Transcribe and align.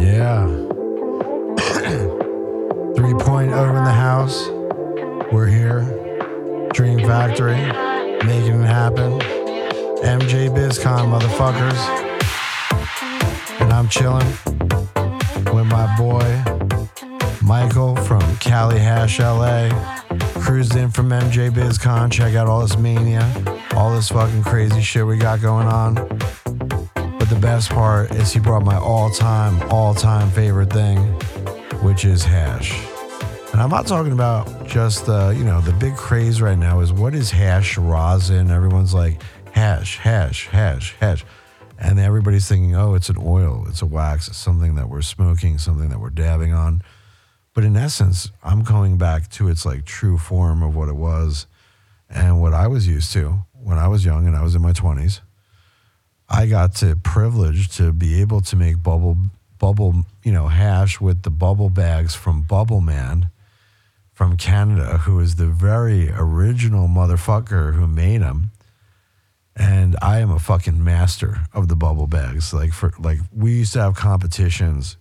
Yeah. 0.00 0.46
Three 2.96 3.14
point 3.14 3.52
over 3.52 3.76
in 3.76 3.84
the 3.84 3.92
house. 3.92 4.48
We're 5.30 5.46
here. 5.46 5.82
Dream 6.72 7.00
Factory. 7.00 7.56
Making 8.26 8.62
it 8.62 8.66
happen. 8.66 9.20
MJ 10.00 10.48
BizCon, 10.48 11.10
motherfuckers. 11.12 11.78
And 13.60 13.72
I'm 13.72 13.88
chilling 13.88 14.26
with 15.54 15.66
my 15.66 15.94
boy 15.98 16.42
Michael 17.42 17.94
from 17.96 18.22
Cali 18.38 18.78
Hash 18.78 19.18
LA. 19.18 19.68
Cruised 20.40 20.76
in 20.76 20.90
from 20.90 21.10
MJ 21.10 21.50
BizCon. 21.50 22.10
Check 22.10 22.34
out 22.34 22.46
all 22.46 22.62
this 22.62 22.78
mania, 22.78 23.30
all 23.76 23.94
this 23.94 24.08
fucking 24.08 24.44
crazy 24.44 24.80
shit 24.80 25.06
we 25.06 25.18
got 25.18 25.42
going 25.42 25.66
on. 25.66 25.96
The 27.30 27.38
best 27.38 27.70
part 27.70 28.10
is 28.10 28.32
he 28.32 28.40
brought 28.40 28.64
my 28.64 28.76
all 28.76 29.08
time, 29.08 29.62
all 29.70 29.94
time 29.94 30.32
favorite 30.32 30.72
thing, 30.72 30.98
which 31.80 32.04
is 32.04 32.24
hash. 32.24 32.72
And 33.52 33.62
I'm 33.62 33.70
not 33.70 33.86
talking 33.86 34.10
about 34.10 34.66
just 34.66 35.06
the, 35.06 35.28
you 35.38 35.44
know, 35.44 35.60
the 35.60 35.72
big 35.74 35.94
craze 35.94 36.42
right 36.42 36.58
now 36.58 36.80
is 36.80 36.92
what 36.92 37.14
is 37.14 37.30
hash 37.30 37.78
rosin? 37.78 38.50
Everyone's 38.50 38.92
like, 38.92 39.22
hash, 39.52 39.98
hash, 39.98 40.48
hash, 40.48 40.96
hash. 40.98 41.24
And 41.78 42.00
everybody's 42.00 42.48
thinking, 42.48 42.74
oh, 42.74 42.94
it's 42.94 43.08
an 43.08 43.16
oil, 43.20 43.64
it's 43.68 43.80
a 43.80 43.86
wax, 43.86 44.26
it's 44.26 44.36
something 44.36 44.74
that 44.74 44.88
we're 44.88 45.00
smoking, 45.00 45.56
something 45.58 45.88
that 45.88 46.00
we're 46.00 46.10
dabbing 46.10 46.52
on. 46.52 46.82
But 47.54 47.62
in 47.62 47.76
essence, 47.76 48.32
I'm 48.42 48.64
going 48.64 48.98
back 48.98 49.30
to 49.30 49.46
its 49.46 49.64
like 49.64 49.84
true 49.84 50.18
form 50.18 50.64
of 50.64 50.74
what 50.74 50.88
it 50.88 50.96
was 50.96 51.46
and 52.08 52.40
what 52.40 52.54
I 52.54 52.66
was 52.66 52.88
used 52.88 53.12
to 53.12 53.46
when 53.52 53.78
I 53.78 53.86
was 53.86 54.04
young 54.04 54.26
and 54.26 54.34
I 54.34 54.42
was 54.42 54.56
in 54.56 54.62
my 54.62 54.72
20s. 54.72 55.20
I 56.30 56.46
got 56.46 56.76
to 56.76 56.94
privilege 56.94 57.76
to 57.76 57.92
be 57.92 58.20
able 58.20 58.40
to 58.42 58.56
make 58.56 58.82
bubble 58.82 59.16
bubble, 59.58 60.06
you 60.24 60.32
know, 60.32 60.48
hash 60.48 61.00
with 61.00 61.22
the 61.22 61.30
bubble 61.30 61.70
bags 61.70 62.14
from 62.14 62.42
Bubble 62.42 62.80
Man 62.80 63.28
from 64.14 64.36
Canada, 64.36 64.98
who 64.98 65.18
is 65.18 65.36
the 65.36 65.46
very 65.46 66.10
original 66.10 66.88
motherfucker 66.88 67.74
who 67.74 67.86
made 67.86 68.22
them. 68.22 68.50
And 69.56 69.96
I 70.00 70.20
am 70.20 70.30
a 70.30 70.38
fucking 70.38 70.82
master 70.82 71.46
of 71.52 71.68
the 71.68 71.76
bubble 71.76 72.06
bags. 72.06 72.54
Like 72.54 72.72
for 72.72 72.92
like 72.98 73.18
we 73.34 73.52
used 73.58 73.72
to 73.72 73.80
have 73.80 73.96
competitions 73.96 74.96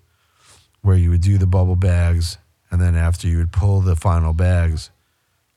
where 0.81 0.97
you 0.97 1.11
would 1.11 1.21
do 1.21 1.38
the 1.38 1.47
bubble 1.47 1.75
bags 1.75 2.38
and 2.71 2.81
then 2.81 2.95
after 2.95 3.27
you 3.27 3.38
would 3.38 3.52
pull 3.52 3.81
the 3.81 3.95
final 3.95 4.33
bags, 4.33 4.89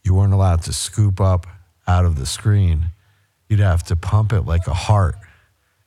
you 0.05 0.15
weren't 0.15 0.33
allowed 0.33 0.63
to 0.63 0.73
scoop 0.73 1.21
up 1.21 1.47
out 1.87 2.05
of 2.05 2.19
the 2.19 2.27
screen. 2.27 2.87
You'd 3.49 3.61
have 3.61 3.83
to 3.85 3.97
pump 3.97 4.33
it 4.33 4.43
like 4.43 4.67
a 4.67 4.75
heart 4.75 5.17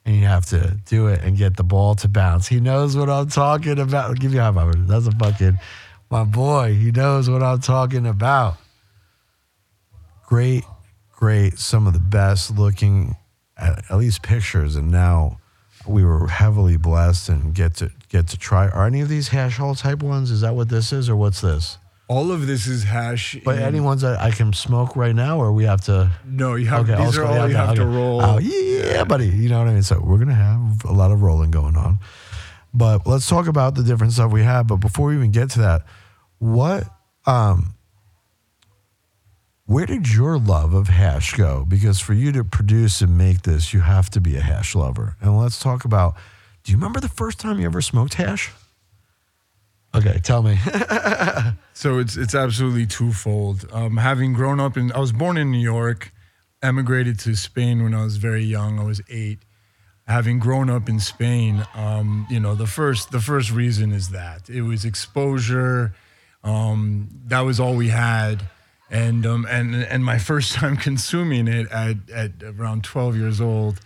and 0.06 0.16
you 0.16 0.26
have 0.26 0.46
to 0.48 0.78
do 0.86 1.08
it 1.08 1.22
and 1.24 1.38
get 1.38 1.58
the 1.58 1.64
ball 1.64 1.96
to 1.96 2.08
bounce. 2.08 2.48
He 2.48 2.60
knows 2.60 2.96
what 2.96 3.10
I'm 3.10 3.28
talking 3.28 3.80
about. 3.80 4.20
Give 4.20 4.34
you 4.34 4.40
a 4.40 4.44
high 4.44 4.54
five. 4.54 4.88
That's 4.88 5.08
a 5.08 5.12
fucking 5.12 5.58
my 6.10 6.24
boy. 6.24 6.76
He 6.76 6.92
knows 6.92 7.30
what 7.30 7.42
I'm 7.42 7.60
talking 7.60 8.06
about. 8.06 8.58
Great, 10.28 10.64
great. 11.12 11.58
Some 11.58 11.88
of 11.88 11.94
the 11.94 12.00
best 12.00 12.56
looking, 12.56 13.16
at, 13.58 13.84
at 13.90 13.98
least 13.98 14.22
pictures. 14.22 14.76
And 14.76 14.92
now 14.92 15.40
we 15.88 16.04
were 16.04 16.28
heavily 16.28 16.78
blessed 16.78 17.30
and 17.30 17.54
get 17.54 17.76
to 17.76 17.92
get 18.10 18.28
to 18.30 18.38
try. 18.38 18.70
Are 18.70 18.86
any 18.86 19.02
of 19.02 19.10
these 19.10 19.30
hash 19.30 19.58
hole 19.58 19.76
type 19.76 20.04
ones? 20.04 20.32
Is 20.32 20.42
that 20.42 20.56
what 20.56 20.70
this 20.70 20.94
is, 20.94 21.10
or 21.10 21.16
what's 21.16 21.42
this? 21.42 21.78
All 22.08 22.32
of 22.32 22.46
this 22.46 22.68
is 22.68 22.84
hash. 22.84 23.38
But 23.44 23.58
in- 23.58 23.64
any 23.64 23.80
ones 23.80 24.02
that 24.02 24.20
I 24.20 24.32
can 24.32 24.54
smoke 24.54 24.96
right 24.96 25.16
now, 25.16 25.40
or 25.40 25.52
we 25.52 25.64
have 25.64 25.82
to? 25.86 26.12
No, 26.26 26.56
you 26.56 26.68
have. 26.68 26.88
Okay, 26.90 27.04
these 27.04 27.18
are 27.18 27.26
all 27.26 27.34
yeah, 27.34 27.46
you 27.48 27.56
okay, 27.56 27.66
have 27.66 27.76
to 27.76 27.86
roll. 27.86 28.22
Oh 28.22 28.38
yeah, 28.38 29.04
buddy. 29.04 29.28
You 29.28 29.50
know 29.50 29.60
what 29.60 29.68
I 29.68 29.74
mean. 29.74 29.84
So 29.84 30.00
we're 30.00 30.20
gonna 30.20 30.34
have 30.34 30.86
a 30.86 30.92
lot 30.94 31.12
of 31.12 31.22
rolling 31.22 31.52
going 31.52 31.76
on. 31.76 32.00
But 32.74 33.08
let's 33.08 33.28
talk 33.28 33.48
about 33.48 33.76
the 33.76 33.84
different 33.84 34.14
stuff 34.14 34.32
we 34.32 34.44
have. 34.44 34.68
But 34.68 34.78
before 34.78 35.08
we 35.08 35.16
even 35.16 35.32
get 35.32 35.50
to 35.52 35.60
that, 35.60 35.84
what 36.40 36.84
um 37.26 37.74
where 39.66 39.88
did 39.88 40.14
your 40.14 40.38
love 40.38 40.74
of 40.74 40.90
hash 40.90 41.34
go? 41.34 41.66
Because 41.68 42.00
for 42.00 42.14
you 42.14 42.32
to 42.34 42.44
produce 42.44 43.02
and 43.02 43.18
make 43.18 43.42
this, 43.42 43.74
you 43.74 43.80
have 43.80 44.12
to 44.12 44.22
be 44.22 44.36
a 44.36 44.42
hash 44.42 44.76
lover. 44.76 45.16
And 45.22 45.40
let's 45.40 45.60
talk 45.60 45.86
about 45.86 46.16
do 46.64 46.72
you 46.72 46.78
remember 46.78 47.00
the 47.00 47.10
first 47.10 47.40
time 47.40 47.60
you 47.60 47.66
ever 47.66 47.82
smoked 47.82 48.16
hash? 48.16 48.52
Okay, 49.96 50.20
tell 50.24 50.44
me. 50.44 50.58
So 51.78 52.00
it's 52.00 52.16
it's 52.16 52.34
absolutely 52.34 52.86
twofold. 52.86 53.68
Um, 53.70 53.98
having 53.98 54.32
grown 54.32 54.62
up 54.62 54.78
in, 54.78 54.94
I 54.94 55.00
was 55.00 55.12
born 55.12 55.36
in 55.36 55.52
New 55.52 55.60
York, 55.60 56.14
emigrated 56.64 57.20
to 57.20 57.36
Spain 57.36 57.84
when 57.84 57.94
I 57.94 58.02
was 58.02 58.16
very 58.16 58.46
young. 58.46 58.80
I 58.80 58.84
was 58.86 59.02
eight. 59.10 59.40
Having 60.08 60.40
grown 60.40 60.70
up 60.70 60.88
in 60.88 61.02
Spain, 61.02 61.66
um, 61.76 62.28
you 62.30 62.40
know, 62.40 62.56
the 62.56 62.66
first 62.66 63.12
the 63.12 63.20
first 63.20 63.52
reason 63.52 63.92
is 63.92 64.10
that 64.10 64.50
it 64.50 64.62
was 64.62 64.86
exposure. 64.86 65.94
Um, 66.46 67.10
that 67.26 67.42
was 67.42 67.60
all 67.60 67.76
we 67.76 67.90
had, 67.90 68.46
and 68.90 69.26
um, 69.26 69.46
and 69.50 69.76
and 69.76 70.06
my 70.06 70.18
first 70.18 70.54
time 70.60 70.78
consuming 70.78 71.50
it 71.50 71.70
at 71.72 72.10
at 72.10 72.32
around 72.42 72.86
twelve 72.86 73.18
years 73.18 73.42
old. 73.42 73.82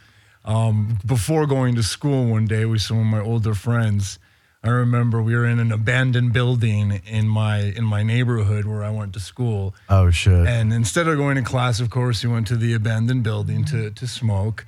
Um, 0.46 1.00
before 1.03 1.48
going 1.48 1.74
to 1.75 1.84
school 1.84 2.28
one 2.28 2.46
day 2.46 2.66
with 2.66 2.81
some 2.81 3.00
of 3.00 3.06
my 3.06 3.19
older 3.19 3.56
friends, 3.56 4.19
I 4.62 4.70
remember 4.70 5.22
we 5.22 5.36
were 5.36 5.46
in 5.46 5.59
an 5.59 5.72
abandoned 5.72 6.34
building 6.34 7.02
in 7.06 7.28
my 7.30 7.59
in 7.59 7.86
my 7.86 8.03
neighborhood 8.03 8.66
where 8.66 8.84
I 8.84 8.90
went 8.90 9.14
to 9.14 9.20
school. 9.20 9.74
oh 9.90 10.12
shit. 10.12 10.47
And 10.47 10.74
instead 10.74 11.08
of 11.08 11.18
going 11.18 11.38
to 11.38 11.42
class, 11.44 11.80
of 11.80 11.90
course, 11.90 12.24
we 12.25 12.30
went 12.31 12.47
to 12.47 12.58
the 12.58 12.74
abandoned 12.74 13.24
building 13.24 13.64
to 13.66 13.90
to 13.92 14.08
smoke 14.08 14.66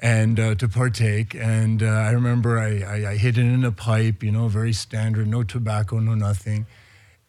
and 0.00 0.40
uh, 0.40 0.54
to 0.56 0.66
partake. 0.68 1.34
And 1.34 1.82
uh, 1.82 1.86
I 1.86 2.10
remember 2.12 2.58
I, 2.58 2.80
I, 2.80 3.10
I 3.12 3.16
hid 3.16 3.36
it 3.36 3.42
in 3.44 3.64
a 3.64 3.72
pipe, 3.72 4.22
you 4.22 4.32
know, 4.32 4.48
very 4.48 4.72
standard, 4.72 5.26
no 5.28 5.42
tobacco, 5.42 5.98
no 5.98 6.14
nothing. 6.14 6.66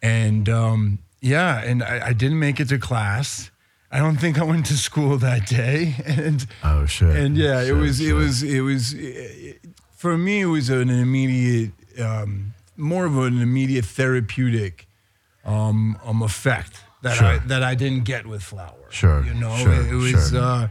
And 0.01 0.47
um, 0.47 0.99
yeah, 1.19 1.61
and 1.63 1.83
I, 1.83 2.07
I 2.07 2.13
didn't 2.13 2.39
make 2.39 2.59
it 2.61 2.69
to 2.69 2.77
class. 2.77 3.51
I 3.91 3.99
don't 3.99 4.17
think 4.17 4.39
I 4.39 4.43
went 4.43 4.65
to 4.67 4.77
school 4.77 5.17
that 5.17 5.47
day. 5.47 5.95
And 6.05 6.45
oh 6.63 6.85
shit. 6.85 7.13
and 7.15 7.35
yeah, 7.37 7.59
it 7.61 7.67
Shit, 7.67 7.75
was 7.75 7.99
it 7.99 8.13
was 8.13 8.41
it 8.43 8.61
was 8.61 8.93
it, 8.93 9.59
for 9.95 10.17
me 10.17 10.41
it 10.41 10.45
was 10.45 10.69
an 10.69 10.89
immediate 10.89 11.71
um, 11.99 12.53
more 12.77 13.05
of 13.05 13.17
an 13.17 13.41
immediate 13.41 13.85
therapeutic 13.85 14.87
um, 15.45 15.97
um 16.03 16.21
effect 16.21 16.83
that 17.01 17.21
I 17.21 17.37
that 17.47 17.63
I 17.63 17.75
didn't 17.75 18.03
get 18.03 18.25
with 18.25 18.43
flour. 18.43 18.89
Sure, 18.89 19.23
you 19.23 19.33
know, 19.33 19.55
sure, 19.55 19.73
it, 19.73 19.91
it 19.91 19.95
was 19.95 20.29
sure. 20.29 20.41
uh, 20.41 20.67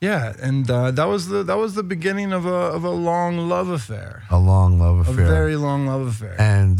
yeah, 0.00 0.34
and 0.40 0.70
uh, 0.70 0.90
that 0.90 1.04
was 1.04 1.28
the 1.28 1.42
that 1.42 1.56
was 1.56 1.74
the 1.74 1.82
beginning 1.82 2.32
of 2.32 2.46
a 2.46 2.48
of 2.48 2.84
a 2.84 2.90
long 2.90 3.48
love 3.48 3.68
affair, 3.68 4.24
a 4.30 4.38
long 4.38 4.78
love 4.78 5.08
affair. 5.08 5.24
a 5.24 5.28
very 5.28 5.56
long 5.56 5.86
love 5.86 6.06
affair. 6.06 6.36
And 6.38 6.78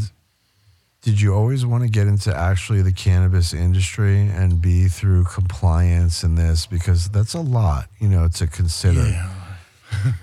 did 1.02 1.20
you 1.20 1.32
always 1.34 1.64
want 1.64 1.84
to 1.84 1.88
get 1.88 2.08
into 2.08 2.34
actually 2.34 2.82
the 2.82 2.92
cannabis 2.92 3.54
industry 3.54 4.28
and 4.28 4.60
be 4.60 4.88
through 4.88 5.24
compliance 5.24 6.22
and 6.22 6.36
this 6.36 6.66
because 6.66 7.08
that's 7.08 7.32
a 7.34 7.40
lot, 7.40 7.88
you 8.00 8.08
know, 8.08 8.28
to 8.28 8.46
consider. 8.46 9.06
Yeah, 9.06 9.32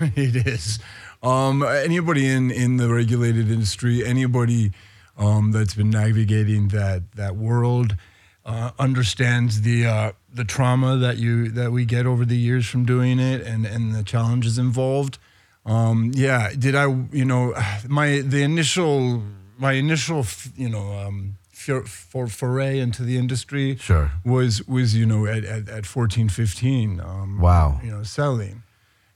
it 0.00 0.46
is. 0.46 0.78
Um, 1.24 1.62
anybody 1.62 2.28
in, 2.28 2.50
in 2.50 2.76
the 2.76 2.92
regulated 2.92 3.50
industry, 3.50 4.04
anybody 4.04 4.72
um, 5.16 5.52
that's 5.52 5.74
been 5.74 5.90
navigating 5.90 6.68
that 6.68 7.02
that 7.16 7.34
world, 7.36 7.96
uh, 8.44 8.72
understands 8.78 9.62
the 9.62 9.86
uh, 9.86 10.12
the 10.32 10.44
trauma 10.44 10.96
that 10.98 11.16
you 11.16 11.48
that 11.50 11.72
we 11.72 11.84
get 11.86 12.04
over 12.06 12.24
the 12.26 12.36
years 12.36 12.66
from 12.66 12.84
doing 12.84 13.18
it, 13.18 13.40
and 13.40 13.64
and 13.64 13.94
the 13.94 14.02
challenges 14.02 14.58
involved. 14.58 15.18
Um, 15.64 16.10
yeah, 16.14 16.50
did 16.58 16.74
I? 16.74 16.84
You 17.10 17.24
know, 17.24 17.54
my 17.88 18.20
the 18.20 18.42
initial 18.42 19.22
my 19.56 19.72
initial 19.72 20.26
you 20.56 20.68
know 20.68 20.92
um, 21.06 21.36
for, 21.52 21.82
for 21.86 22.26
foray 22.26 22.80
into 22.80 23.02
the 23.02 23.16
industry 23.16 23.76
Sure. 23.76 24.10
was 24.24 24.66
was 24.68 24.94
you 24.94 25.06
know 25.06 25.24
at 25.26 25.44
at, 25.44 25.68
at 25.68 25.86
14 25.86 26.28
15 26.28 27.00
um 27.00 27.40
Wow. 27.40 27.80
you 27.82 27.90
know 27.92 28.02
selling 28.02 28.62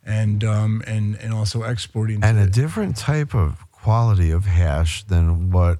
and 0.09 0.43
um 0.43 0.83
and 0.87 1.15
and 1.17 1.33
also 1.33 1.63
exporting 1.63 2.25
And 2.25 2.39
a 2.39 2.45
the- 2.47 2.51
different 2.51 2.97
type 2.97 3.35
of 3.35 3.71
quality 3.71 4.31
of 4.33 4.45
hash 4.47 5.05
than 5.05 5.51
what 5.51 5.79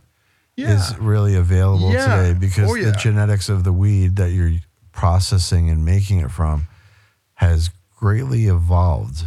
is 0.57 0.91
Yeah. 0.91 0.97
really 1.01 1.35
available 1.35 1.93
Yeah. 1.93 2.17
today 2.17 2.33
because 2.39 2.71
Oh, 2.71 2.77
the 2.77 2.93
genetics 2.93 3.49
of 3.49 3.65
the 3.65 3.73
weed 3.73 4.17
that 4.17 4.31
you're 4.33 4.59
processing 4.93 5.71
and 5.71 5.85
making 5.85 6.19
it 6.21 6.31
from 6.31 6.67
has 7.35 7.71
greatly 7.99 8.47
evolved. 8.47 9.25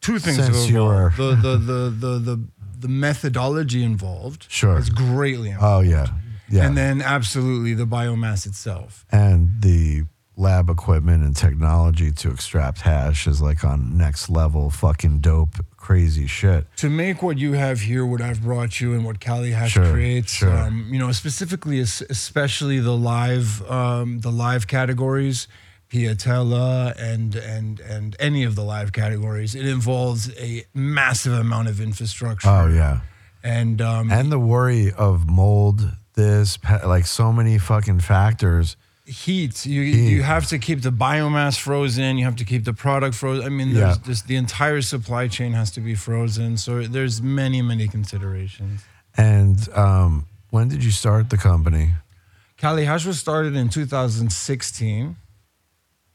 two 0.00 0.18
things 0.18 0.36
since 0.36 0.68
evolved. 0.68 1.16
the, 1.16 1.34
the 1.36 1.56
the 1.70 1.90
the 1.90 2.18
the 2.18 2.36
the 2.80 2.88
methodology 2.88 3.82
involved 3.82 4.46
Sure. 4.48 4.76
is 4.78 4.90
greatly 4.90 5.50
involved. 5.50 5.86
Oh 5.86 5.90
yeah. 5.90 6.06
Yeah. 6.50 6.66
and 6.66 6.76
then 6.76 7.00
absolutely 7.00 7.72
the 7.74 7.86
biomass 7.86 8.46
itself 8.46 9.06
and 9.10 9.50
the 9.60 10.04
lab 10.36 10.68
equipment 10.68 11.22
and 11.22 11.36
technology 11.36 12.10
to 12.10 12.30
extract 12.30 12.80
hash 12.80 13.26
is 13.26 13.40
like 13.40 13.62
on 13.64 13.96
next 13.96 14.28
level 14.28 14.68
fucking 14.68 15.20
dope 15.20 15.64
crazy 15.76 16.26
shit 16.26 16.66
to 16.76 16.90
make 16.90 17.22
what 17.22 17.38
you 17.38 17.52
have 17.52 17.80
here, 17.82 18.04
what 18.04 18.20
I've 18.20 18.42
brought 18.42 18.80
you, 18.80 18.94
and 18.94 19.04
what 19.04 19.20
Cali 19.20 19.52
Hash 19.52 19.72
Sure, 19.72 19.92
creates, 19.92 20.32
sure. 20.32 20.50
um, 20.50 20.88
you 20.90 20.98
know, 20.98 21.12
specifically, 21.12 21.78
especially 21.78 22.80
the 22.80 22.96
live, 22.96 23.62
um, 23.70 24.20
the 24.20 24.32
live 24.32 24.66
categories, 24.66 25.46
Piatella, 25.90 26.94
and 26.98 27.36
and 27.36 27.80
and 27.80 28.16
any 28.18 28.42
of 28.44 28.54
the 28.56 28.64
live 28.64 28.92
categories, 28.92 29.54
it 29.54 29.66
involves 29.66 30.30
a 30.38 30.64
massive 30.74 31.32
amount 31.34 31.68
of 31.68 31.80
infrastructure. 31.80 32.48
oh 32.48 32.66
yeah 32.68 33.00
and 33.42 33.80
um, 33.82 34.10
and 34.10 34.32
the 34.32 34.38
worry 34.38 34.90
of 34.90 35.28
mold, 35.28 35.92
this 36.14 36.58
like 36.84 37.06
so 37.06 37.32
many 37.32 37.58
fucking 37.58 38.00
factors. 38.00 38.76
Heat. 39.04 39.66
You 39.66 39.82
Heat. 39.82 40.10
you 40.10 40.22
have 40.22 40.46
to 40.48 40.58
keep 40.58 40.80
the 40.82 40.90
biomass 40.90 41.58
frozen. 41.58 42.16
You 42.18 42.24
have 42.24 42.36
to 42.36 42.44
keep 42.44 42.64
the 42.64 42.72
product 42.72 43.14
frozen. 43.14 43.44
I 43.44 43.48
mean, 43.50 43.74
there's 43.74 43.96
Yeah. 43.98 44.02
just 44.06 44.26
the 44.26 44.36
entire 44.36 44.80
supply 44.82 45.28
chain 45.28 45.52
has 45.52 45.70
to 45.72 45.80
be 45.80 45.94
frozen. 45.94 46.56
So 46.56 46.82
there's 46.86 47.20
many 47.22 47.60
many 47.62 47.86
considerations. 47.88 48.82
And 49.16 49.68
um, 49.74 50.26
when 50.50 50.68
did 50.68 50.82
you 50.82 50.90
start 50.90 51.30
the 51.30 51.36
company? 51.36 51.94
Cali 52.56 52.84
Hash 52.86 53.04
was 53.04 53.18
started 53.18 53.54
in 53.56 53.68
2016. 53.68 55.16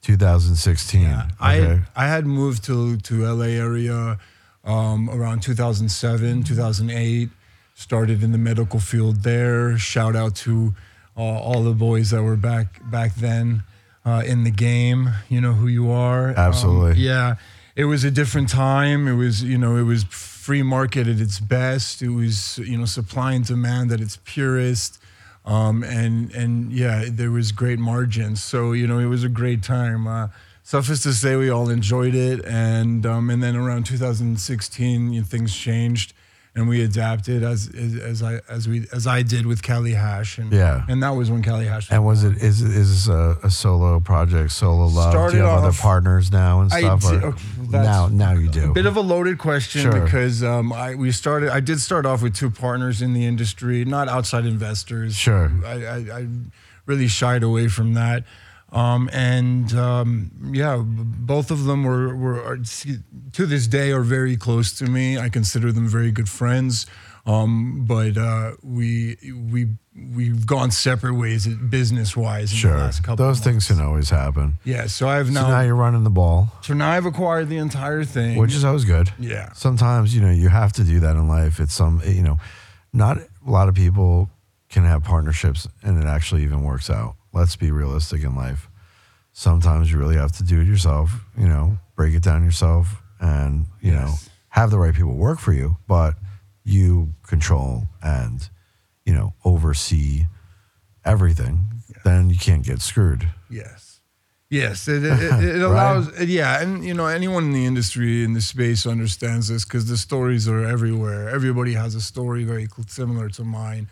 2016. 0.01 1.06
I 1.39 1.59
Okay. 1.59 1.81
I 1.95 2.07
had 2.07 2.25
moved 2.25 2.63
to 2.65 2.97
to 2.97 3.25
LA 3.25 3.51
area 3.68 4.18
um, 4.63 5.09
around 5.09 5.41
2007, 5.44 6.44
2008. 6.44 7.30
Started 7.75 8.24
in 8.24 8.31
the 8.33 8.38
medical 8.38 8.80
field 8.80 9.24
there. 9.24 9.77
Shout 9.77 10.15
out 10.15 10.36
to 10.38 10.74
all 11.19 11.63
the 11.63 11.74
boys 11.74 12.12
that 12.12 12.24
were 12.24 12.36
back 12.36 12.80
back 12.89 13.16
then 13.16 13.63
uh, 14.06 14.24
in 14.25 14.44
the 14.44 14.51
game. 14.51 15.10
You 15.30 15.42
know 15.42 15.54
who 15.54 15.68
you 15.68 15.92
are. 15.92 16.30
Um, 16.30 16.36
Absolutely. 16.38 17.01
yeah, 17.01 17.36
it 17.75 17.86
was 17.86 18.04
a 18.04 18.12
different 18.12 18.50
time. 18.50 19.07
It 19.07 19.16
was 19.16 19.44
you 19.44 19.57
know 19.57 19.75
it 19.75 19.83
was 19.83 20.04
free 20.04 20.63
market 20.63 21.07
at 21.07 21.19
its 21.19 21.39
best. 21.39 22.01
It 22.01 22.10
was 22.10 22.57
you 22.60 22.77
know 22.77 22.86
supply 22.86 23.33
and 23.33 23.45
demand 23.45 23.92
at 23.92 24.01
its 24.01 24.18
purest. 24.24 25.00
Um, 25.45 25.83
and 25.83 26.31
and 26.31 26.71
yeah, 26.71 27.06
there 27.10 27.31
was 27.31 27.51
great 27.51 27.80
margins. 27.80 28.44
So 28.44 28.72
you 28.74 28.88
know, 28.88 29.00
it 29.00 29.06
was 29.07 29.24
a 29.24 29.30
great 29.30 29.63
time. 29.63 30.07
Uh, 30.07 30.27
suffice 30.69 31.01
to 31.01 31.13
say, 31.13 31.36
we 31.36 31.50
all 31.50 31.69
enjoyed 31.69 32.13
it. 32.13 32.45
And 32.45 33.06
um, 33.06 33.30
and 33.30 33.42
then 33.42 33.56
around 33.56 33.86
2016, 33.86 35.13
you 35.13 35.19
know, 35.19 35.25
things 35.25 35.56
changed, 35.56 36.13
and 36.56 36.68
we 36.68 36.84
adapted 36.84 37.44
as, 37.44 37.69
as 37.75 37.96
as 37.96 38.24
I 38.24 38.40
as 38.50 38.68
we 38.68 38.88
as 38.92 39.06
I 39.07 39.22
did 39.22 39.46
with 39.46 39.62
Cali 39.62 39.94
Hash. 39.94 40.38
And 40.40 40.51
Yeah. 40.51 40.84
and 40.90 41.01
that 41.04 41.12
was 41.12 41.30
when 41.31 41.42
Cali 41.44 41.66
Hash. 41.66 41.90
And 41.92 42.04
was 42.04 42.24
it 42.24 42.38
is 42.42 42.62
is 42.62 43.06
this 43.06 43.07
a, 43.07 43.38
a 43.44 43.50
solo 43.51 44.00
project, 44.00 44.51
solo 44.51 44.88
love? 44.88 45.31
do 45.31 45.38
you 45.38 45.44
have 45.44 45.63
other 45.63 45.72
partners 45.78 46.31
now 46.31 46.62
and 46.62 46.74
I 46.74 46.80
stuff? 46.81 47.06
or- 47.12 47.25
okay, 47.28 47.38
now 47.69 48.07
now 48.07 48.31
you 48.34 48.50
do. 48.50 48.72
a 48.72 48.74
bit 48.74 48.86
of 48.88 48.98
a 48.98 49.01
loaded 49.01 49.38
question 49.38 49.84
Sure. 49.84 50.01
because 50.01 50.44
um, 50.44 50.74
I 50.74 50.96
we 50.96 51.12
started. 51.12 51.50
I 51.50 51.60
did 51.60 51.80
start 51.80 52.06
off 52.06 52.22
with 52.24 52.36
two 52.36 52.50
partners 52.50 53.01
in 53.01 53.13
the 53.13 53.25
industry, 53.25 53.86
not 53.86 54.07
outside 54.10 54.46
investors. 54.46 55.16
Sure. 55.16 55.51
I, 55.66 55.86
I, 55.86 55.96
I 56.19 56.28
really 56.88 57.07
shied 57.07 57.44
away 57.44 57.68
from 57.68 57.94
that. 57.94 58.24
Um, 58.71 59.10
and 59.12 59.74
um, 59.74 60.51
yeah, 60.54 60.81
both 60.86 61.50
of 61.51 61.66
them 61.66 61.83
were, 61.83 62.16
were 62.16 62.44
are, 62.44 62.57
to 62.57 63.45
this 63.45 63.68
day 63.68 63.92
are 63.92 64.04
very 64.04 64.38
close 64.38 64.77
to 64.80 64.86
me. 64.86 65.18
I 65.18 65.30
consider 65.30 65.71
them 65.71 65.88
very 65.88 66.12
good 66.12 66.30
friends. 66.30 66.86
Um, 67.25 67.86
but 67.86 68.18
uh, 68.18 68.54
we 68.63 69.18
we 69.51 69.68
we've 70.16 70.48
gone 70.48 70.71
separate 70.71 71.13
ways 71.13 71.48
business 71.48 72.16
wise 72.16 72.51
in 72.51 72.56
the 72.56 72.62
sure. 72.62 72.77
last 72.77 73.04
couple. 73.04 73.24
Those 73.24 73.39
things 73.39 73.68
can 73.68 73.80
always 73.81 74.10
happen. 74.10 74.57
Yeah, 74.63 74.88
so 74.88 75.07
I've 75.07 75.30
now 75.30 75.44
So 75.44 75.50
now 75.50 75.62
you're 75.62 75.75
running 75.75 76.04
the 76.04 76.10
ball, 76.10 76.51
so 76.62 76.74
now 76.74 76.89
I've 76.89 77.06
acquired 77.06 77.50
the 77.50 77.57
entire 77.57 78.04
thing. 78.04 78.38
which 78.38 78.56
is 78.56 78.63
always 78.63 78.86
good. 78.86 79.12
yeah. 79.19 79.51
Sometimes 79.54 80.15
you 80.15 80.22
know 80.22 80.31
you 80.31 80.50
have 80.50 80.72
to 80.74 80.83
do 80.83 81.00
that 81.01 81.15
in 81.18 81.27
life. 81.27 81.60
It's 81.60 81.74
some 81.74 82.01
you 82.06 82.24
know, 82.24 82.38
not 82.94 83.18
a 83.18 83.27
lot 83.50 83.69
of 83.69 83.75
people 83.75 84.30
can 84.69 84.86
have 84.86 85.04
partnerships 85.04 85.68
and 85.83 86.01
it 86.01 86.07
actually 86.07 86.44
even 86.44 86.63
works 86.63 86.89
out. 86.89 87.15
Let's 87.39 87.56
be 87.56 87.71
realistic 87.71 88.24
in 88.24 88.36
life. 88.36 88.68
Sometimes 89.31 89.89
you 89.89 89.97
really 89.97 90.18
have 90.18 90.33
to 90.33 90.44
do 90.44 90.59
it 90.59 90.68
yourself. 90.68 91.24
You 91.38 91.47
know, 91.47 91.77
break 91.95 92.13
it 92.13 92.21
down 92.21 92.44
yourself, 92.44 93.01
and 93.21 93.65
you 93.80 93.94
know 93.94 94.15
have 94.50 94.71
the 94.71 94.77
right 94.77 94.94
people 94.94 95.13
work 95.13 95.39
for 95.39 95.53
you, 95.53 95.77
but 95.88 96.15
you 96.65 97.13
control 97.25 97.83
and 98.03 98.50
you 99.06 99.13
know 99.13 99.36
oversee 99.45 100.25
everything. 101.06 101.81
Then 102.03 102.30
you 102.30 102.38
can't 102.38 102.65
get 102.65 102.81
screwed. 102.81 103.30
Yes. 103.50 104.01
Yes, 104.50 104.88
it, 104.89 105.03
it, 105.06 105.21
it, 105.21 105.56
it 105.56 105.62
allows, 105.62 106.19
yeah, 106.21 106.62
and 106.62 106.83
you 106.83 106.94
know, 106.94 107.06
anyone 107.06 107.45
in 107.45 107.53
the 107.53 107.65
industry 107.65 108.24
in 108.25 108.33
the 108.33 108.41
space 108.41 108.86
understands 108.86 109.47
this 109.47 109.63
because 109.63 109.86
the 109.86 109.97
stories 109.97 110.47
are 110.50 110.65
everywhere. 110.65 111.30
Everybody 111.30 111.74
has 111.74 111.95
a 111.95 112.01
story 112.01 112.44
very 112.44 112.68
similar 112.88 113.30
to 113.30 113.44
mine, 113.45 113.89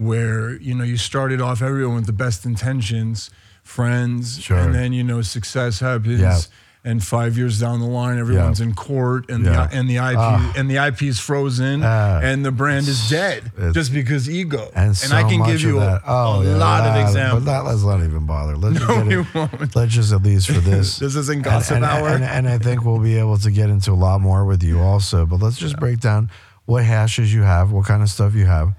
where 0.00 0.54
you 0.56 0.74
know 0.74 0.82
you 0.84 0.96
started 0.96 1.40
off 1.42 1.60
everyone 1.60 1.96
with 1.96 2.06
the 2.06 2.12
best 2.12 2.46
intentions, 2.46 3.30
friends, 3.62 4.40
Sure. 4.40 4.56
and 4.58 4.74
then 4.74 4.92
you 4.94 5.04
know 5.04 5.20
success 5.22 5.80
happens, 5.80 6.20
Yeah. 6.20 6.38
and 6.82 7.04
five 7.04 7.36
years 7.36 7.60
down 7.60 7.80
the 7.80 7.86
line, 7.86 8.18
everyone's 8.18 8.62
in 8.62 8.72
court, 8.74 9.28
and 9.28 9.44
Yeah. 9.44 9.66
the 9.66 9.76
and 9.76 9.90
the 9.90 9.98
IP 9.98 10.16
Ah. 10.18 10.52
and 10.56 10.70
the 10.70 10.78
IP 10.78 11.02
is 11.08 11.20
frozen, 11.20 11.82
Ah. 11.84 12.18
and 12.22 12.42
the 12.46 12.50
brand 12.50 12.88
is 12.88 13.10
dead 13.10 13.52
just 13.74 13.92
because 13.92 14.28
ego. 14.30 14.70
And, 14.74 14.96
so 14.96 15.14
I 15.14 15.22
can 15.24 15.42
give 15.44 15.60
you 15.60 15.78
a. 15.80 16.00
Oh, 16.06 16.40
a 16.40 16.44
yeah, 16.46 16.56
lot 16.56 16.86
of 16.88 16.96
examples. 17.06 17.44
But 17.44 17.52
that, 17.52 17.64
let's 17.68 17.82
not 17.82 18.02
even 18.02 18.24
bother. 18.24 18.56
Let's 18.56 18.78
just, 18.84 18.88
No, 18.88 19.20
it- 19.20 19.34
won't. 19.34 19.76
let's 19.76 19.92
just 19.92 20.12
at 20.14 20.22
least 20.22 20.46
for 20.46 20.60
this. 20.60 20.98
This 21.04 21.14
isn't 21.14 21.34
And- 21.36 21.44
gossip 21.44 21.76
and, 21.76 21.84
hour. 21.84 22.08
And, 22.08 22.24
and 22.24 22.48
I 22.48 22.56
think 22.56 22.86
we'll 22.86 22.98
be 23.00 23.18
able 23.18 23.36
to 23.36 23.50
get 23.50 23.68
into 23.68 23.92
a 23.92 24.00
lot 24.08 24.22
more 24.22 24.46
with 24.46 24.62
you 24.62 24.80
also. 24.80 25.26
But 25.26 25.40
let's 25.42 25.58
just 25.58 25.76
break 25.78 26.00
down 26.00 26.30
what 26.64 26.84
hashes 26.84 27.34
you 27.34 27.42
have, 27.42 27.70
what 27.70 27.84
kind 27.84 28.02
of 28.02 28.08
stuff 28.08 28.34
you 28.34 28.46
have, 28.46 28.72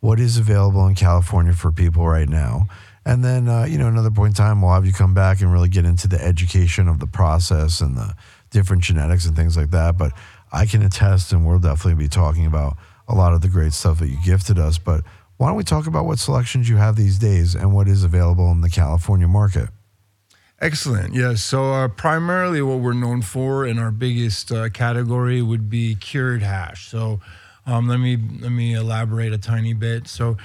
what 0.00 0.20
is 0.20 0.38
available 0.38 0.86
in 0.86 0.94
California 0.94 1.52
for 1.52 1.72
people 1.72 2.06
right 2.06 2.28
now. 2.28 2.68
And 3.04 3.24
then, 3.24 3.48
uh, 3.48 3.64
you 3.64 3.78
know, 3.78 3.86
another 3.86 4.10
point 4.10 4.30
in 4.30 4.34
time, 4.34 4.60
we'll 4.60 4.72
have 4.72 4.84
you 4.84 4.92
come 4.92 5.14
back 5.14 5.40
and 5.40 5.52
really 5.52 5.68
get 5.68 5.84
into 5.84 6.08
the 6.08 6.20
education 6.20 6.88
of 6.88 6.98
the 6.98 7.06
process 7.06 7.80
and 7.80 7.96
the 7.96 8.14
different 8.50 8.82
genetics 8.82 9.26
and 9.26 9.36
things 9.36 9.56
like 9.56 9.70
that. 9.70 9.96
But 9.96 10.12
I 10.52 10.66
can 10.66 10.82
attest, 10.82 11.32
and 11.32 11.46
we'll 11.46 11.60
definitely 11.60 12.02
be 12.02 12.08
talking 12.08 12.46
about 12.46 12.76
a 13.08 13.14
lot 13.14 13.32
of 13.32 13.42
the 13.42 13.48
great 13.48 13.72
stuff 13.72 14.00
that 14.00 14.08
you 14.08 14.18
gifted 14.24 14.58
us. 14.58 14.78
But 14.78 15.02
why 15.36 15.48
don't 15.48 15.56
we 15.56 15.64
talk 15.64 15.86
about 15.86 16.06
what 16.06 16.18
selections 16.18 16.68
you 16.68 16.76
have 16.76 16.96
these 16.96 17.18
days 17.18 17.54
and 17.54 17.72
what 17.72 17.88
is 17.88 18.02
available 18.02 18.50
in 18.50 18.60
the 18.60 18.70
California 18.70 19.28
market? 19.28 19.68
Excellent. 20.60 21.14
Yes. 21.14 21.42
So 21.42 21.72
uh, 21.72 21.88
primarily, 21.88 22.62
what 22.62 22.78
we're 22.78 22.94
known 22.94 23.22
for 23.22 23.66
in 23.66 23.78
our 23.78 23.90
biggest 23.90 24.50
uh, 24.50 24.70
category 24.70 25.42
would 25.42 25.68
be 25.68 25.94
cured 25.94 26.42
hash. 26.42 26.88
So 26.88 27.20
um, 27.66 27.88
let 27.88 27.98
me 27.98 28.16
let 28.16 28.52
me 28.52 28.74
elaborate 28.74 29.32
a 29.32 29.38
tiny 29.38 29.74
bit. 29.74 30.08
So 30.08 30.36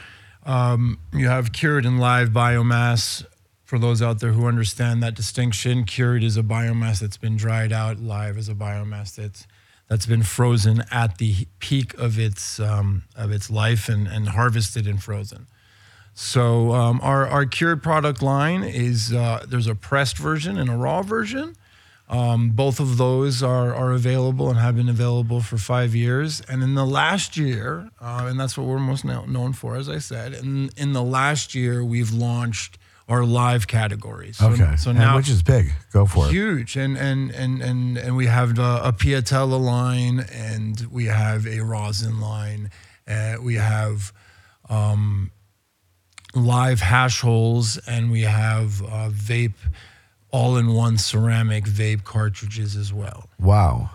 um, 0.45 0.99
you 1.13 1.27
have 1.27 1.51
cured 1.51 1.85
and 1.85 1.99
live 1.99 2.29
biomass. 2.29 3.25
For 3.63 3.79
those 3.79 4.01
out 4.01 4.19
there 4.19 4.33
who 4.33 4.47
understand 4.47 5.01
that 5.01 5.15
distinction, 5.15 5.85
cured 5.85 6.23
is 6.23 6.35
a 6.35 6.43
biomass 6.43 6.99
that's 6.99 7.15
been 7.15 7.37
dried 7.37 7.71
out. 7.71 7.99
Live 7.99 8.37
is 8.37 8.49
a 8.49 8.53
biomass 8.53 9.15
that's 9.15 9.47
that's 9.87 10.05
been 10.05 10.23
frozen 10.23 10.83
at 10.91 11.17
the 11.19 11.47
peak 11.59 11.93
of 11.93 12.17
its 12.19 12.59
um, 12.59 13.03
of 13.15 13.31
its 13.31 13.49
life 13.49 13.87
and, 13.87 14.07
and 14.07 14.29
harvested 14.29 14.87
and 14.87 15.01
frozen. 15.01 15.47
So 16.13 16.73
um, 16.73 16.99
our 17.03 17.27
our 17.27 17.45
cured 17.45 17.81
product 17.81 18.21
line 18.21 18.63
is 18.63 19.13
uh, 19.13 19.45
there's 19.47 19.67
a 19.67 19.75
pressed 19.75 20.17
version 20.17 20.57
and 20.57 20.69
a 20.69 20.75
raw 20.75 21.01
version. 21.01 21.55
Um, 22.11 22.49
both 22.49 22.79
of 22.81 22.97
those 22.97 23.41
are 23.41 23.73
are 23.73 23.91
available 23.93 24.49
and 24.49 24.59
have 24.59 24.75
been 24.75 24.89
available 24.89 25.39
for 25.41 25.57
five 25.57 25.95
years. 25.95 26.41
And 26.49 26.61
in 26.61 26.75
the 26.75 26.85
last 26.85 27.37
year, 27.37 27.89
uh, 28.01 28.27
and 28.29 28.37
that's 28.39 28.57
what 28.57 28.67
we're 28.67 28.79
most 28.79 29.05
now 29.05 29.23
known 29.25 29.53
for, 29.53 29.77
as 29.77 29.87
I 29.87 29.99
said. 29.99 30.33
In 30.33 30.69
in 30.75 30.91
the 30.91 31.03
last 31.03 31.55
year, 31.55 31.85
we've 31.85 32.11
launched 32.11 32.77
our 33.07 33.23
live 33.23 33.67
categories. 33.67 34.37
So, 34.37 34.49
Okay. 34.49 34.75
So 34.75 34.91
And 34.91 35.15
which 35.15 35.29
is 35.29 35.41
big. 35.41 35.71
Go 35.93 36.05
for 36.05 36.27
it. 36.27 36.31
huge 36.31 36.75
and 36.75 36.97
and 36.97 37.31
and 37.31 37.61
and 37.61 37.97
and 37.97 38.15
we 38.17 38.25
have 38.27 38.59
a, 38.59 38.81
a 38.83 38.93
piatella 38.93 39.59
line 39.59 40.25
and 40.33 40.81
we 40.91 41.05
have 41.05 41.47
a 41.47 41.61
rosin 41.61 42.19
line 42.19 42.71
uh, 43.07 43.35
we 43.41 43.55
have 43.55 44.13
um, 44.69 45.31
live 46.35 46.79
hash 46.81 47.21
holes 47.21 47.77
and 47.87 48.11
we 48.11 48.21
have 48.21 48.81
uh, 48.83 49.09
vape 49.09 49.55
all-in-one 50.31 50.97
ceramic 50.97 51.65
vape 51.65 52.03
cartridges 52.03 52.75
as 52.75 52.91
well 52.93 53.29
Wow. 53.39 53.89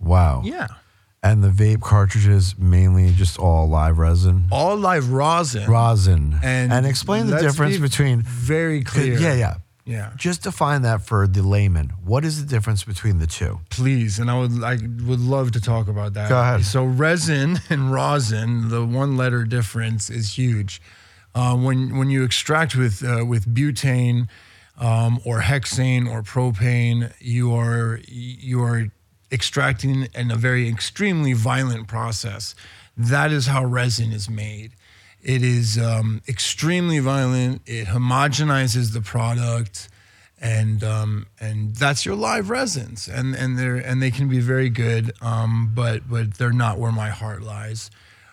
Wow. 0.00 0.42
yeah 0.44 0.68
And 1.22 1.42
the 1.44 1.50
vape 1.50 1.80
cartridges 1.80 2.56
mainly 2.58 3.12
just 3.12 3.38
all 3.38 3.68
live 3.68 3.98
resin. 3.98 4.44
all 4.50 4.76
live 4.76 5.10
rosin 5.10 5.68
Rosin. 5.70 6.38
and 6.42 6.72
And, 6.72 6.86
explain 6.86 7.26
the 7.26 7.38
difference 7.38 7.76
be 7.76 7.82
between 7.82 8.22
very 8.22 8.82
clear 8.82 9.18
Yeah, 9.18 9.34
yeah. 9.34 9.54
yeah 9.84 10.10
Just 10.16 10.42
define 10.42 10.82
that 10.82 11.02
for 11.02 11.26
the 11.26 11.42
layman. 11.42 11.90
What 12.04 12.24
is 12.24 12.40
the 12.44 12.48
difference 12.48 12.84
between 12.84 13.18
the 13.18 13.26
two? 13.26 13.60
Please, 13.70 14.18
and 14.20 14.30
I 14.30 14.38
would 14.38 14.62
I 14.64 14.74
would 15.08 15.20
love 15.20 15.50
to 15.52 15.60
talk 15.60 15.88
about 15.88 16.14
that. 16.14 16.28
Go 16.28 16.38
ahead. 16.40 16.64
So 16.64 16.84
resin 16.84 17.58
and 17.70 17.92
rosin, 17.92 18.68
the 18.68 18.84
one 18.84 19.16
letter 19.16 19.44
difference 19.44 20.10
is 20.10 20.38
huge. 20.38 20.80
Uh, 21.34 21.56
when 21.56 21.96
when 21.98 22.10
you 22.10 22.22
extract 22.24 22.76
with 22.76 23.02
uh, 23.02 23.24
with 23.24 23.46
butane 23.46 24.28
um, 24.78 25.20
or 25.24 25.40
hexane 25.40 26.10
or 26.10 26.22
propane, 26.22 27.12
you 27.20 27.54
are 27.54 28.00
you 28.06 28.62
are 28.62 28.86
extracting 29.30 30.08
in 30.14 30.30
a 30.30 30.36
very 30.36 30.68
extremely 30.68 31.32
violent 31.32 31.88
process. 31.88 32.54
That 32.96 33.32
is 33.32 33.46
how 33.46 33.64
resin 33.64 34.12
is 34.12 34.28
made. 34.28 34.72
It 35.22 35.42
is 35.42 35.78
um, 35.78 36.20
extremely 36.28 36.98
violent. 36.98 37.62
It 37.64 37.86
homogenizes 37.86 38.92
the 38.92 39.00
product, 39.00 39.88
and 40.40 40.82
um, 40.82 41.26
and 41.40 41.76
that's 41.76 42.04
your 42.04 42.16
live 42.16 42.50
resins, 42.50 43.08
and 43.08 43.34
and 43.34 43.58
they're 43.58 43.76
and 43.76 44.02
they 44.02 44.10
can 44.10 44.28
be 44.28 44.40
very 44.40 44.68
good, 44.68 45.12
um, 45.22 45.70
but 45.74 46.08
but 46.10 46.34
they're 46.34 46.50
not 46.50 46.78
where 46.78 46.92
my 46.92 47.10
heart 47.10 47.42
lies. 47.42 47.90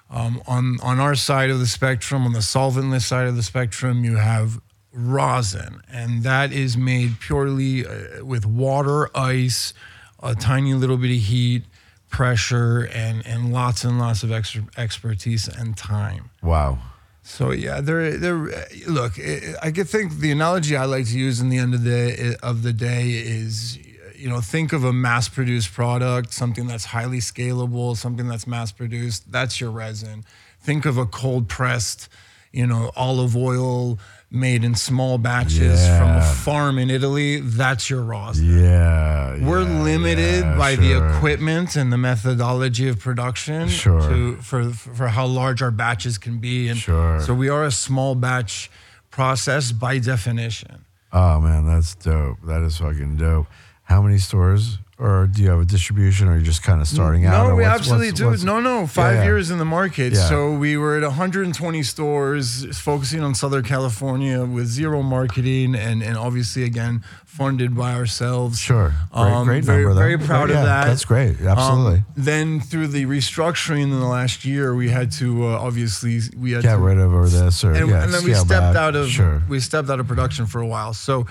Um, 0.09 0.41
on 0.47 0.79
on 0.81 0.99
our 0.99 1.13
side 1.13 1.51
of 1.51 1.59
the 1.59 1.67
spectrum, 1.67 2.25
on 2.25 2.33
the 2.33 2.39
solventless 2.39 3.03
side 3.03 3.27
of 3.27 3.35
the 3.35 3.43
spectrum, 3.43 4.03
you 4.03 4.15
have 4.17 4.59
rosin, 4.91 5.81
and 5.91 6.23
that 6.23 6.51
is 6.51 6.75
made 6.75 7.19
purely 7.19 7.85
uh, 7.85 8.23
with 8.25 8.45
water, 8.45 9.09
ice, 9.15 9.73
a 10.21 10.35
tiny 10.35 10.73
little 10.73 10.97
bit 10.97 11.11
of 11.11 11.21
heat, 11.23 11.63
pressure, 12.09 12.89
and 12.93 13.25
and 13.25 13.53
lots 13.53 13.83
and 13.83 13.99
lots 13.99 14.23
of 14.23 14.31
extra 14.31 14.63
expertise 14.77 15.47
and 15.47 15.77
time. 15.77 16.31
Wow. 16.41 16.79
So 17.21 17.51
yeah, 17.51 17.81
there, 17.81 18.17
there. 18.17 18.49
Look, 18.87 19.19
I 19.19 19.53
I 19.61 19.71
could 19.71 19.87
think 19.87 20.13
the 20.19 20.31
analogy 20.31 20.75
I 20.75 20.85
like 20.85 21.05
to 21.05 21.17
use 21.17 21.39
in 21.39 21.49
the 21.49 21.59
end 21.59 21.75
of 21.75 21.83
the 21.83 22.37
of 22.41 22.63
the 22.63 22.73
day 22.73 23.11
is, 23.11 23.77
you 24.15 24.27
know, 24.27 24.41
think 24.41 24.73
of 24.73 24.83
a 24.83 24.91
mass-produced 24.91 25.71
product, 25.71 26.33
something 26.33 26.65
that's 26.65 26.85
highly 26.85 27.19
scalable, 27.19 27.95
something 27.95 28.27
that's 28.27 28.47
mass-produced. 28.47 29.31
That's 29.31 29.61
your 29.61 29.69
resin. 29.69 30.25
Think 30.59 30.85
of 30.85 30.97
a 30.97 31.05
cold-pressed, 31.05 32.09
you 32.51 32.65
know, 32.65 32.91
olive 32.95 33.37
oil 33.37 33.99
made 34.31 34.63
in 34.63 34.75
small 34.75 35.17
batches 35.17 35.85
from 35.97 36.09
a 36.17 36.21
farm 36.21 36.77
in 36.77 36.89
Italy. 36.89 37.39
That's 37.39 37.89
your 37.89 38.01
rosin. 38.03 38.45
Yeah. 38.45 39.43
We're 39.43 39.63
yeah, 39.63 39.81
limited 39.83 40.43
yeah, 40.45 40.57
by 40.57 40.75
the 40.75 40.97
equipment 41.15 41.75
and 41.75 41.91
the 41.91 41.97
methodology 41.97 42.87
of 42.89 42.99
production 42.99 43.67
Sure. 43.69 44.01
to, 44.01 44.35
for 44.37 44.69
for 44.71 45.07
how 45.07 45.25
large 45.25 45.61
our 45.61 45.71
batches 45.71 46.17
can 46.17 46.37
be. 46.39 46.67
And 46.67 46.77
Sure. 46.77 47.19
so 47.21 47.33
we 47.33 47.49
are 47.49 47.63
a 47.63 47.71
small 47.71 48.13
batch 48.15 48.69
process 49.09 49.71
by 49.71 49.97
definition. 49.97 50.85
Oh 51.11 51.39
man, 51.39 51.65
that's 51.65 51.95
dope. 51.95 52.37
That 52.45 52.61
is 52.61 52.77
fucking 52.77 53.17
dope. 53.17 53.47
How 53.83 54.01
many 54.03 54.19
stores, 54.19 54.77
or 54.99 55.27
do 55.27 55.41
you 55.41 55.49
have 55.49 55.59
a 55.61 55.65
distribution, 55.65 56.27
or 56.27 56.31
you're 56.31 56.39
you 56.39 56.45
just 56.45 56.61
kind 56.61 56.81
of 56.81 56.87
starting 56.87 57.25
out? 57.25 57.47
No, 57.47 57.55
we 57.55 57.63
what's- 57.63 57.79
absolutely 57.79 58.07
what's- 58.07 58.19
do. 58.19 58.27
what's- 58.27 58.43
no, 58.43 58.59
no, 58.59 58.85
five 58.85 59.15
yeah. 59.15 59.23
years 59.23 59.49
in 59.49 59.57
the 59.57 59.65
market. 59.65 60.11
Yeah. 60.13 60.27
So 60.27 60.51
we 60.51 60.75
were 60.77 60.97
at 60.97 61.03
120 61.03 61.83
stores, 61.83 62.65
focusing 62.77 63.21
on 63.21 63.33
Southern 63.33 63.63
California 63.63 64.43
with 64.43 64.67
zero 64.67 65.01
marketing, 65.01 65.73
and 65.75 66.03
and 66.03 66.17
obviously 66.17 66.63
again 66.63 67.01
funded 67.25 67.75
by 67.77 67.93
ourselves. 67.93 68.59
Sure. 68.59 68.93
Great, 69.13 69.21
Um, 69.23 69.45
great 69.45 69.63
very, 69.63 69.83
number. 69.83 69.93
though. 69.93 69.99
very 70.01 70.17
proud 70.17 70.49
Yeah, 70.49 70.59
of 70.59 70.65
that. 70.65 70.87
That's 70.87 71.05
great. 71.05 71.39
Um, 71.41 71.47
Absolutely. 71.47 72.03
then 72.17 72.59
through 72.59 72.87
the 72.87 73.05
restructuring 73.05 73.83
in 73.83 73.91
the 73.91 74.05
last 74.05 74.43
year, 74.43 74.75
we 74.75 74.89
had 74.89 75.11
to 75.13 75.47
uh, 75.47 75.51
obviously 75.59 76.19
we 76.37 76.51
had 76.51 76.63
to 76.63 76.67
Get 76.67 76.75
to 76.75 76.81
rid 76.81 76.97
of 76.97 77.13
or 77.13 77.29
this 77.29 77.63
or 77.63 77.71
and, 77.71 77.87
yeah, 77.89 78.03
and 78.03 78.13
then 78.13 78.23
we 78.25 78.33
stepped 78.33 78.49
back. 78.49 78.75
out 78.75 78.95
of 78.95 79.07
sure. 79.09 79.41
we 79.47 79.59
stepped 79.61 79.89
out 79.89 79.99
of 80.01 80.07
production 80.07 80.45
for 80.45 80.59
a 80.59 80.67
while. 80.67 80.93
So, 80.93 81.25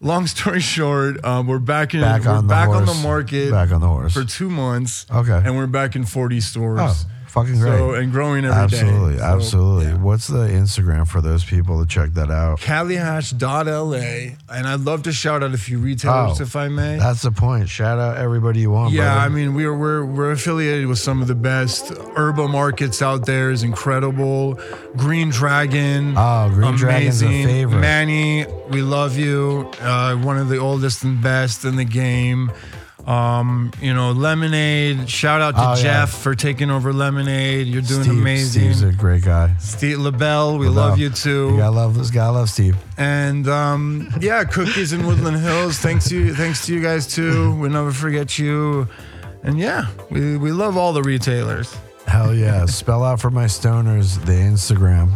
long 0.00 0.26
story 0.26 0.60
short, 0.76 1.24
um, 1.24 1.46
we're 1.46 1.58
back 1.58 1.94
in 1.94 2.00
Back 2.00 2.24
we're 2.24 2.30
on 2.30 2.46
the 2.46 2.50
back 2.52 2.68
on 2.68 2.86
the 2.86 2.94
market 2.94 3.50
Back 3.50 3.70
on 3.70 3.80
the 3.80 3.88
horse. 3.88 4.12
for 4.14 4.24
two 4.24 4.50
months. 4.50 5.06
Okay. 5.10 5.40
and 5.44 5.56
we're 5.56 5.66
back 5.66 5.94
in 5.96 6.04
forty 6.04 6.40
stores. 6.40 6.80
Oh, 6.80 6.94
fucking 7.30 7.58
great. 7.58 7.78
So 7.78 7.94
and 7.94 8.12
growing 8.12 8.44
every 8.44 8.56
day. 8.68 8.78
absolutely, 8.78 9.18
So, 9.18 9.24
absolutely. 9.24 9.86
yeah. 9.86 9.96
What's 10.02 10.26
the 10.26 10.46
Instagram 10.48 11.06
for 11.08 11.20
those 11.20 11.44
people 11.44 11.80
to 11.82 11.88
check 11.88 12.10
that 12.14 12.30
out? 12.30 12.60
CaliHash.la, 12.60 14.34
and 14.56 14.66
I'd 14.66 14.80
love 14.80 15.02
to 15.04 15.12
shout 15.12 15.42
out 15.42 15.54
a 15.54 15.58
few 15.58 15.78
retailers 15.78 16.40
Oh, 16.40 16.42
if 16.42 16.56
I 16.56 16.68
may. 16.68 16.96
That's 16.96 17.22
the 17.22 17.30
point. 17.32 17.68
Shout 17.68 17.98
out 17.98 18.16
everybody 18.16 18.60
you 18.60 18.70
want. 18.70 18.92
Yeah, 18.92 19.04
brother. 19.14 19.20
I 19.20 19.28
mean 19.28 19.54
we're 19.54 19.76
we're 19.76 20.04
we're 20.04 20.30
affiliated 20.32 20.86
with 20.86 20.98
some 20.98 21.22
of 21.22 21.28
the 21.28 21.34
best 21.34 21.88
herba 22.16 22.48
markets 22.48 23.02
out 23.02 23.26
there. 23.26 23.50
is 23.50 23.62
incredible. 23.62 24.58
Green 24.96 25.30
Dragon. 25.30 26.14
Oh, 26.16 26.50
Green 26.52 26.74
Dragon's 26.76 27.22
a 27.22 27.26
favorite. 27.44 27.80
Manny, 27.80 28.46
we 28.70 28.82
love 28.82 29.16
you. 29.16 29.70
Uh, 29.80 30.16
one 30.16 30.36
of 30.38 30.48
the 30.48 30.58
oldest 30.58 31.04
and 31.04 31.22
best 31.22 31.64
in 31.64 31.76
the 31.76 31.84
game. 31.84 32.50
Um, 33.06 33.72
you 33.80 33.94
know, 33.94 34.12
Lemonade. 34.12 35.08
Shout 35.08 35.40
out 35.40 35.54
to 35.56 35.60
Oh, 35.60 35.70
yeah. 35.74 35.82
Jeff 35.82 36.10
for 36.22 36.34
taking 36.34 36.70
over 36.70 36.92
Lemonade. 36.92 37.66
You're 37.66 37.82
doing 37.82 38.02
Steve, 38.04 38.12
amazing. 38.18 38.62
Steve's 38.74 38.82
a 38.82 38.92
great 38.92 39.24
guy. 39.24 39.54
Steve 39.58 39.98
LaBelle, 39.98 40.58
we 40.58 40.68
LaBelle. 40.68 40.88
love 40.90 40.98
you 40.98 41.10
too. 41.10 41.50
You 41.52 41.56
gotta 41.56 41.74
love 41.74 41.96
this 41.96 42.10
guy. 42.10 42.26
I 42.26 42.28
love 42.28 42.50
Steve. 42.50 42.76
And 42.98 43.48
um, 43.48 44.12
yeah, 44.20 44.44
cookies 44.44 44.92
in 44.92 45.06
Woodland 45.06 45.38
Hills. 45.38 45.78
Thanks 45.78 46.08
to 46.10 46.16
you, 46.18 46.34
thanks 46.34 46.66
to 46.66 46.74
you 46.74 46.82
guys 46.82 47.06
too. 47.06 47.54
We 47.58 47.68
never 47.68 47.90
forget 47.92 48.38
you. 48.38 48.86
And 49.42 49.58
yeah, 49.58 49.86
we, 50.10 50.36
we 50.36 50.52
love 50.52 50.76
all 50.76 50.92
the 50.92 51.02
retailers. 51.02 51.74
Hell 52.06 52.34
yeah. 52.34 52.64
Spell 52.66 53.02
out 53.02 53.18
for 53.20 53.30
my 53.30 53.46
stoners 53.46 54.22
the 54.26 54.32
Instagram. 54.32 55.10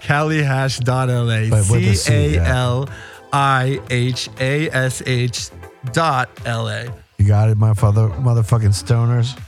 CaliHash.la. 0.00 1.50
But 1.50 1.70
with 1.70 1.84
a 1.88 1.94
C 1.94 2.12
A 2.14 2.28
yeah. 2.34 2.56
L 2.56 2.88
I 3.32 3.80
H 3.90 4.28
A 4.40 4.68
S 4.70 5.02
H 5.06 5.50
dot 5.92 6.28
L 6.46 6.68
A. 6.68 6.92
You 7.18 7.26
got 7.26 7.48
it, 7.48 7.56
my 7.56 7.74
father, 7.74 8.08
motherfucking 8.08 8.74
stoners. 8.74 9.38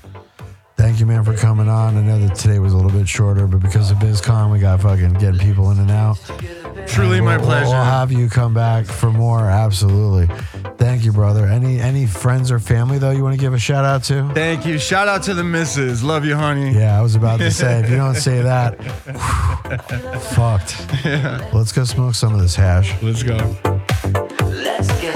Thank 0.76 1.00
you, 1.00 1.06
man, 1.06 1.24
for 1.24 1.34
coming 1.34 1.70
on. 1.70 1.96
I 1.96 2.02
know 2.02 2.18
that 2.26 2.34
today 2.36 2.58
was 2.58 2.74
a 2.74 2.76
little 2.76 2.90
bit 2.90 3.08
shorter, 3.08 3.46
but 3.46 3.60
because 3.62 3.90
of 3.90 3.96
BizCon, 3.96 4.52
we 4.52 4.58
got 4.58 4.82
fucking 4.82 5.14
getting 5.14 5.40
people 5.40 5.70
in 5.70 5.78
and 5.78 5.90
out. 5.90 6.18
Truly 6.86 7.20
my 7.20 7.38
We'll- 7.38 7.38
we'll- 7.38 7.46
pleasure. 7.46 7.66
We'll 7.68 7.82
have 7.84 8.12
you 8.12 8.28
come 8.28 8.52
back 8.52 8.84
for 8.84 9.10
more. 9.10 9.40
Absolutely. 9.40 10.28
Thank 10.76 11.04
you, 11.04 11.12
brother. 11.12 11.46
Any 11.46 11.80
any 11.80 12.06
friends 12.06 12.52
or 12.52 12.58
family 12.60 12.98
though 12.98 13.10
you 13.10 13.22
want 13.24 13.34
to 13.34 13.40
give 13.40 13.54
a 13.54 13.58
shout 13.58 13.84
out 13.86 14.04
to? 14.04 14.30
Thank 14.34 14.66
you. 14.66 14.78
Shout 14.78 15.08
out 15.08 15.22
to 15.24 15.34
the 15.34 15.42
missus. 15.42 16.02
Love 16.04 16.24
you, 16.26 16.36
honey. 16.36 16.72
Yeah, 16.78 16.98
I 16.98 17.02
was 17.02 17.14
about 17.14 17.38
to 17.40 17.50
say 17.50 17.80
if 17.80 17.90
you 17.90 17.96
don't 17.96 18.14
say 18.14 18.42
that, 18.42 18.76
fucked. 20.34 20.76
Yeah. 21.04 21.48
Let's 21.54 21.72
go 21.72 21.84
smoke 21.84 22.14
some 22.14 22.34
of 22.34 22.40
this 22.40 22.54
hash. 22.54 22.94
Let's 23.02 23.22
go. 23.22 23.36
Let's 24.44 24.88
get 25.00 25.15